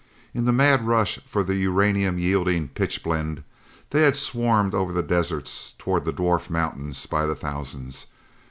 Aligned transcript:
In 0.33 0.45
the 0.45 0.51
mad 0.51 0.87
rush 0.87 1.19
for 1.27 1.43
the 1.43 1.53
uranium 1.57 2.17
yielding 2.17 2.69
pitchblende, 2.69 3.43
they 3.91 4.01
had 4.01 4.15
swarmed 4.15 4.73
over 4.73 4.91
the 4.91 5.03
deserts 5.03 5.75
toward 5.77 6.05
the 6.05 6.11
dwarf 6.11 6.49
mountains 6.49 7.05
by 7.05 7.27
the 7.27 7.35
thousands. 7.35 8.07